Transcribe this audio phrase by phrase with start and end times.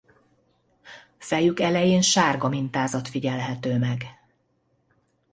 [1.17, 4.07] Fejük elején sárga mintázat figyelhető meg.